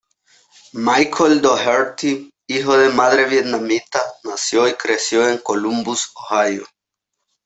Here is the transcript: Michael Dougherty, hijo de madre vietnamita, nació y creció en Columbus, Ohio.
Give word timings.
Michael 0.73 1.41
Dougherty, 1.43 2.31
hijo 2.47 2.75
de 2.75 2.89
madre 2.89 3.25
vietnamita, 3.25 4.01
nació 4.23 4.67
y 4.67 4.73
creció 4.73 5.29
en 5.29 5.37
Columbus, 5.37 6.11
Ohio. 6.15 6.65